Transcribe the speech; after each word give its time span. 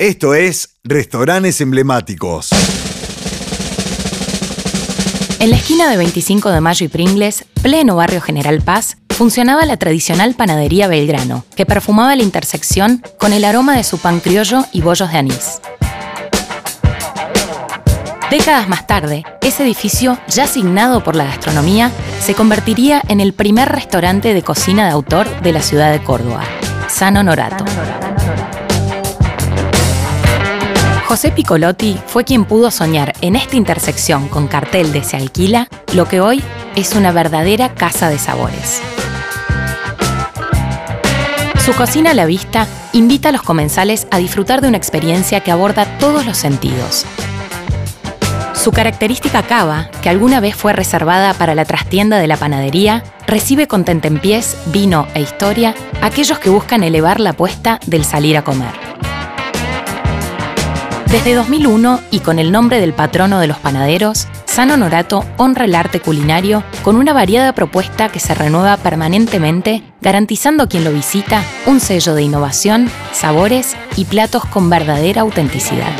Esto 0.00 0.34
es 0.34 0.80
Restaurantes 0.82 1.60
Emblemáticos. 1.60 2.50
En 5.38 5.50
la 5.50 5.56
esquina 5.56 5.88
de 5.88 5.96
25 5.96 6.50
de 6.50 6.60
Mayo 6.60 6.86
y 6.86 6.88
Pringles, 6.88 7.44
pleno 7.62 7.94
barrio 7.94 8.20
General 8.20 8.60
Paz, 8.60 8.96
funcionaba 9.10 9.64
la 9.66 9.76
tradicional 9.76 10.34
panadería 10.34 10.88
Belgrano, 10.88 11.44
que 11.54 11.64
perfumaba 11.64 12.16
la 12.16 12.24
intersección 12.24 13.04
con 13.20 13.32
el 13.32 13.44
aroma 13.44 13.76
de 13.76 13.84
su 13.84 13.98
pan 13.98 14.18
criollo 14.18 14.64
y 14.72 14.80
bollos 14.80 15.12
de 15.12 15.18
anís. 15.18 15.60
Décadas 18.32 18.68
más 18.68 18.88
tarde, 18.88 19.22
ese 19.42 19.62
edificio, 19.62 20.18
ya 20.26 20.44
asignado 20.44 21.04
por 21.04 21.14
la 21.14 21.26
gastronomía, 21.26 21.92
se 22.20 22.34
convertiría 22.34 23.00
en 23.06 23.20
el 23.20 23.32
primer 23.32 23.68
restaurante 23.68 24.34
de 24.34 24.42
cocina 24.42 24.86
de 24.86 24.90
autor 24.90 25.40
de 25.42 25.52
la 25.52 25.62
ciudad 25.62 25.92
de 25.92 26.02
Córdoba, 26.02 26.42
San 26.88 27.16
Honorato. 27.16 27.64
José 31.06 31.30
Piccolotti 31.32 31.98
fue 32.06 32.24
quien 32.24 32.46
pudo 32.46 32.70
soñar 32.70 33.12
en 33.20 33.36
esta 33.36 33.56
intersección 33.56 34.28
con 34.28 34.48
cartel 34.48 34.90
de 34.92 35.04
Se 35.04 35.18
alquila 35.18 35.68
lo 35.92 36.08
que 36.08 36.20
hoy 36.20 36.42
es 36.76 36.94
una 36.94 37.12
verdadera 37.12 37.74
casa 37.74 38.08
de 38.08 38.18
sabores. 38.18 38.80
Su 41.62 41.72
cocina 41.74 42.12
a 42.12 42.14
la 42.14 42.24
vista 42.24 42.66
invita 42.92 43.28
a 43.28 43.32
los 43.32 43.42
comensales 43.42 44.06
a 44.10 44.18
disfrutar 44.18 44.62
de 44.62 44.68
una 44.68 44.78
experiencia 44.78 45.40
que 45.40 45.50
aborda 45.50 45.84
todos 45.98 46.24
los 46.24 46.38
sentidos. 46.38 47.04
Su 48.54 48.72
característica 48.72 49.42
cava, 49.42 49.90
que 50.02 50.08
alguna 50.08 50.40
vez 50.40 50.56
fue 50.56 50.72
reservada 50.72 51.34
para 51.34 51.54
la 51.54 51.66
trastienda 51.66 52.18
de 52.18 52.28
la 52.28 52.38
panadería, 52.38 53.04
recibe 53.26 53.66
con 53.66 53.84
tentempiés, 53.84 54.56
vino 54.66 55.06
e 55.14 55.20
historia 55.20 55.74
aquellos 56.00 56.38
que 56.38 56.48
buscan 56.48 56.82
elevar 56.82 57.20
la 57.20 57.30
apuesta 57.30 57.78
del 57.86 58.06
salir 58.06 58.38
a 58.38 58.42
comer. 58.42 58.83
Desde 61.14 61.34
2001 61.34 62.00
y 62.10 62.18
con 62.18 62.40
el 62.40 62.50
nombre 62.50 62.80
del 62.80 62.92
patrono 62.92 63.38
de 63.38 63.46
los 63.46 63.58
panaderos, 63.58 64.26
San 64.46 64.72
Honorato 64.72 65.24
honra 65.36 65.64
el 65.64 65.76
arte 65.76 66.00
culinario 66.00 66.64
con 66.82 66.96
una 66.96 67.12
variada 67.12 67.54
propuesta 67.54 68.08
que 68.08 68.18
se 68.18 68.34
renueva 68.34 68.76
permanentemente, 68.78 69.84
garantizando 70.00 70.64
a 70.64 70.66
quien 70.66 70.82
lo 70.82 70.90
visita 70.90 71.44
un 71.66 71.78
sello 71.78 72.16
de 72.16 72.22
innovación, 72.22 72.90
sabores 73.12 73.76
y 73.94 74.06
platos 74.06 74.44
con 74.46 74.68
verdadera 74.68 75.20
autenticidad. 75.20 75.92